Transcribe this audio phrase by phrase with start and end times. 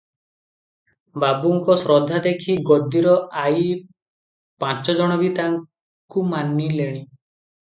[1.23, 3.13] ବାବୁଙ୍କ ଶ୍ରଦ୍ଧା ଦେଖି ଗଦିର
[3.43, 3.69] ଆଇ
[4.65, 7.05] ପାଞ୍ଚଜଣ ବି ତାକୁ ମାନିଲେଣି।